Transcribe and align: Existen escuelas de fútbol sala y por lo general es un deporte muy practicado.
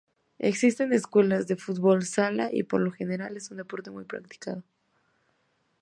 Existen 0.39 0.93
escuelas 0.93 1.45
de 1.45 1.57
fútbol 1.57 2.03
sala 2.05 2.49
y 2.51 2.63
por 2.63 2.81
lo 2.81 2.91
general 2.91 3.37
es 3.37 3.51
un 3.51 3.57
deporte 3.57 3.91
muy 3.91 4.03
practicado. 4.03 4.63